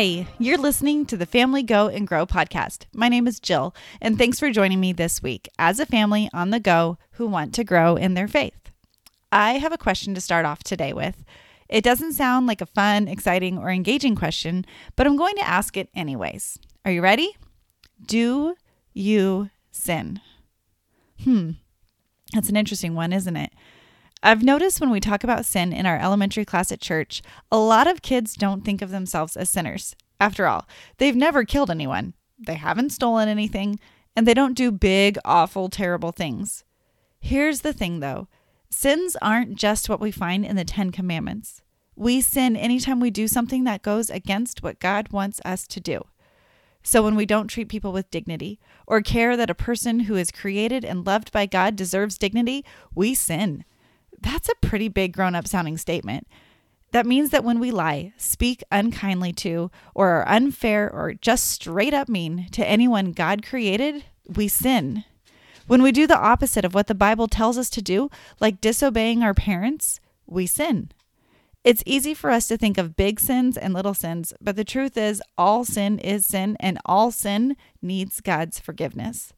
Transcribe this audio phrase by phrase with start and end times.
[0.00, 2.86] Hi, you're listening to the Family Go and Grow podcast.
[2.94, 6.48] My name is Jill, and thanks for joining me this week as a family on
[6.48, 8.70] the go who want to grow in their faith.
[9.30, 11.22] I have a question to start off today with.
[11.68, 14.64] It doesn't sound like a fun, exciting, or engaging question,
[14.96, 16.58] but I'm going to ask it anyways.
[16.86, 17.36] Are you ready?
[18.02, 18.54] Do
[18.94, 20.22] you sin?
[21.24, 21.50] Hmm,
[22.32, 23.52] that's an interesting one, isn't it?
[24.22, 27.86] I've noticed when we talk about sin in our elementary class at church, a lot
[27.86, 29.96] of kids don't think of themselves as sinners.
[30.20, 33.80] After all, they've never killed anyone, they haven't stolen anything,
[34.14, 36.64] and they don't do big, awful, terrible things.
[37.18, 38.28] Here's the thing though
[38.68, 41.62] sins aren't just what we find in the Ten Commandments.
[41.96, 46.02] We sin anytime we do something that goes against what God wants us to do.
[46.82, 50.30] So when we don't treat people with dignity or care that a person who is
[50.30, 53.64] created and loved by God deserves dignity, we sin
[54.20, 56.26] that's a pretty big grown up sounding statement.
[56.92, 61.94] That means that when we lie, speak unkindly to, or are unfair or just straight
[61.94, 65.04] up mean to anyone God created, we sin.
[65.68, 69.22] When we do the opposite of what the Bible tells us to do, like disobeying
[69.22, 70.90] our parents, we sin.
[71.62, 74.96] It's easy for us to think of big sins and little sins, but the truth
[74.96, 79.32] is, all sin is sin, and all sin needs God's forgiveness.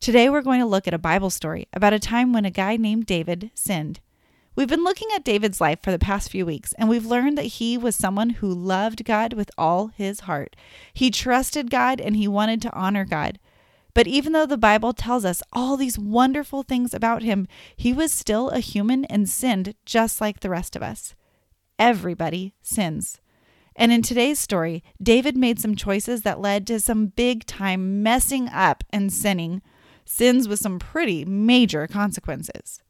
[0.00, 2.76] Today, we're going to look at a Bible story about a time when a guy
[2.76, 3.98] named David sinned.
[4.58, 7.42] We've been looking at David's life for the past few weeks, and we've learned that
[7.42, 10.56] he was someone who loved God with all his heart.
[10.92, 13.38] He trusted God and he wanted to honor God.
[13.94, 18.12] But even though the Bible tells us all these wonderful things about him, he was
[18.12, 21.14] still a human and sinned just like the rest of us.
[21.78, 23.20] Everybody sins.
[23.76, 28.48] And in today's story, David made some choices that led to some big time messing
[28.48, 29.62] up and sinning,
[30.04, 32.82] sins with some pretty major consequences.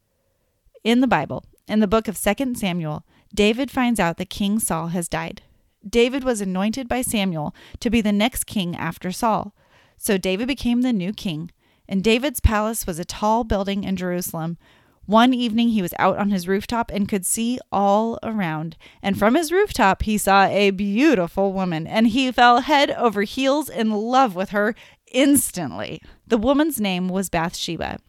[0.83, 4.87] In the Bible, in the book of 2 Samuel, David finds out that King Saul
[4.87, 5.41] has died.
[5.87, 9.53] David was anointed by Samuel to be the next king after Saul.
[9.97, 11.51] So David became the new king,
[11.87, 14.57] and David's palace was a tall building in Jerusalem.
[15.05, 18.77] One evening he was out on his rooftop and could see all around.
[19.01, 23.69] And from his rooftop he saw a beautiful woman, and he fell head over heels
[23.69, 24.75] in love with her
[25.11, 26.01] instantly.
[26.27, 27.99] The woman's name was Bathsheba.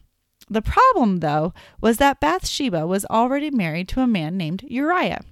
[0.51, 5.23] The problem, though, was that Bathsheba was already married to a man named Uriah.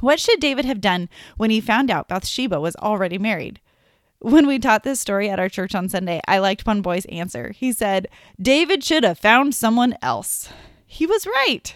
[0.00, 3.60] What should David have done when he found out Bathsheba was already married?
[4.18, 7.52] When we taught this story at our church on Sunday, I liked one boy's answer.
[7.52, 8.08] He said,
[8.42, 10.48] David should have found someone else.
[10.84, 11.72] He was right.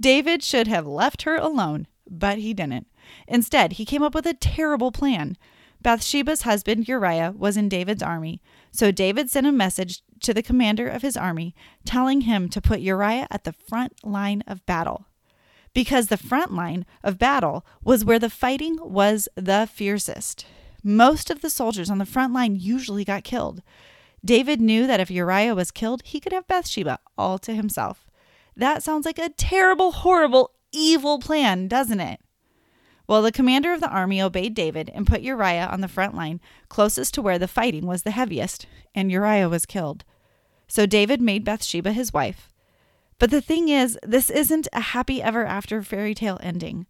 [0.00, 2.88] David should have left her alone, but he didn't.
[3.28, 5.36] Instead, he came up with a terrible plan.
[5.80, 8.42] Bathsheba's husband Uriah was in David's army,
[8.72, 12.80] so David sent a message to the commander of his army, telling him to put
[12.80, 15.06] Uriah at the front line of battle.
[15.74, 20.46] Because the front line of battle was where the fighting was the fiercest.
[20.82, 23.62] Most of the soldiers on the front line usually got killed.
[24.24, 28.06] David knew that if Uriah was killed, he could have Bathsheba all to himself.
[28.56, 32.20] That sounds like a terrible, horrible, evil plan, doesn't it?
[33.06, 36.40] Well, the commander of the army obeyed David and put Uriah on the front line,
[36.68, 40.04] closest to where the fighting was the heaviest, and Uriah was killed.
[40.72, 42.48] So David made Bathsheba his wife.
[43.18, 46.86] But the thing is, this isn't a happy ever after fairy tale ending.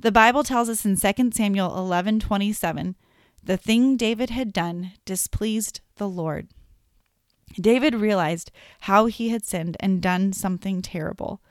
[0.00, 2.94] The Bible tells us in 2 Samuel 11:27,
[3.44, 6.48] the thing David had done displeased the Lord.
[7.60, 11.42] David realized how he had sinned and done something terrible.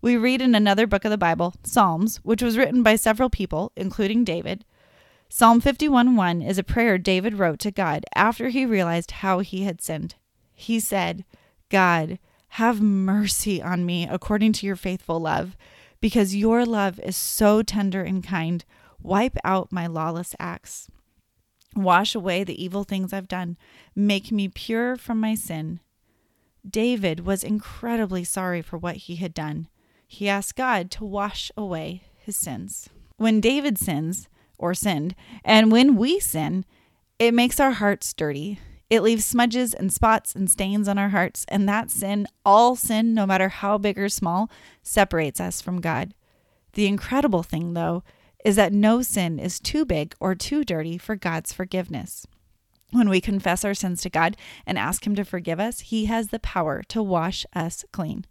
[0.00, 3.72] We read in another book of the Bible, Psalms, which was written by several people,
[3.74, 4.64] including David.
[5.28, 9.82] Psalm 51:1 is a prayer David wrote to God after he realized how he had
[9.82, 10.14] sinned.
[10.54, 11.24] He said,
[11.68, 12.18] God,
[12.50, 15.56] have mercy on me according to your faithful love,
[16.00, 18.64] because your love is so tender and kind.
[19.02, 20.88] Wipe out my lawless acts.
[21.74, 23.56] Wash away the evil things I've done.
[23.96, 25.80] Make me pure from my sin.
[26.68, 29.68] David was incredibly sorry for what he had done
[30.14, 32.88] he asked God to wash away his sins.
[33.16, 34.28] When David sins,
[34.58, 35.14] or sinned,
[35.44, 36.64] and when we sin,
[37.18, 38.58] it makes our hearts dirty.
[38.90, 43.14] It leaves smudges and spots and stains on our hearts, and that sin, all sin,
[43.14, 44.50] no matter how big or small,
[44.82, 46.14] separates us from God.
[46.74, 48.02] The incredible thing, though,
[48.44, 52.26] is that no sin is too big or too dirty for God's forgiveness.
[52.90, 54.36] When we confess our sins to God
[54.66, 58.26] and ask Him to forgive us, He has the power to wash us clean.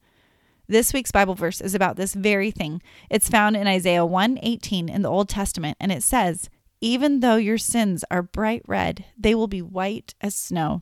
[0.68, 2.82] This week's Bible verse is about this very thing.
[3.10, 6.50] It's found in Isaiah 1:18 in the Old Testament and it says,
[6.84, 10.82] "Even though your sins are bright red, they will be white as snow.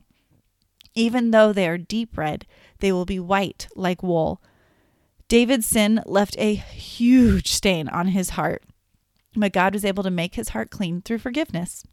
[0.96, 2.44] Even though they are deep red,
[2.80, 4.42] they will be white like wool."
[5.28, 8.64] David's sin left a huge stain on his heart.
[9.36, 11.84] but God was able to make his heart clean through forgiveness.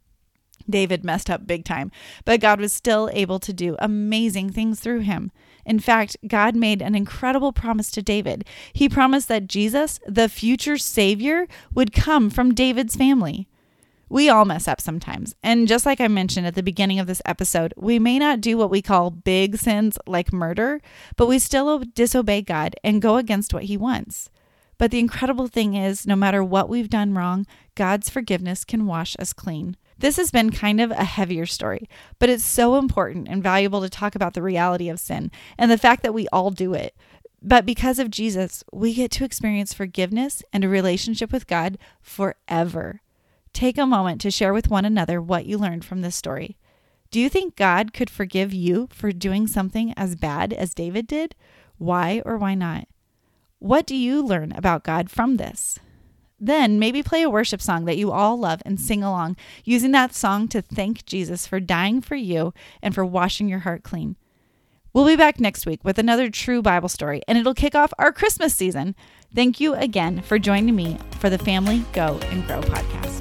[0.68, 1.90] David messed up big time,
[2.24, 5.30] but God was still able to do amazing things through him.
[5.64, 8.44] In fact, God made an incredible promise to David.
[8.72, 13.48] He promised that Jesus, the future Savior, would come from David's family.
[14.10, 15.36] We all mess up sometimes.
[15.40, 18.58] And just like I mentioned at the beginning of this episode, we may not do
[18.58, 20.80] what we call big sins like murder,
[21.16, 24.28] but we still disobey God and go against what He wants.
[24.78, 27.46] But the incredible thing is, no matter what we've done wrong,
[27.76, 29.76] God's forgiveness can wash us clean.
[29.96, 33.88] This has been kind of a heavier story, but it's so important and valuable to
[33.88, 36.96] talk about the reality of sin and the fact that we all do it.
[37.40, 43.02] But because of Jesus, we get to experience forgiveness and a relationship with God forever.
[43.52, 46.56] Take a moment to share with one another what you learned from this story.
[47.10, 51.34] Do you think God could forgive you for doing something as bad as David did?
[51.76, 52.86] Why or why not?
[53.58, 55.78] What do you learn about God from this?
[56.38, 60.14] Then maybe play a worship song that you all love and sing along, using that
[60.14, 64.16] song to thank Jesus for dying for you and for washing your heart clean.
[64.92, 68.12] We'll be back next week with another true Bible story, and it'll kick off our
[68.12, 68.96] Christmas season.
[69.34, 73.19] Thank you again for joining me for the Family Go and Grow podcast.